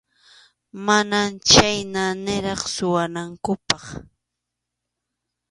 [0.85, 1.19] Mana
[1.49, 3.83] chhayna niraq suwanankupaq.